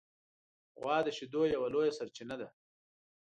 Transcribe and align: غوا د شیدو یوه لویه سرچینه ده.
غوا 0.81 0.97
د 1.03 1.07
شیدو 1.17 1.41
یوه 1.53 1.67
لویه 1.73 1.93
سرچینه 1.97 2.35
ده. 2.41 2.47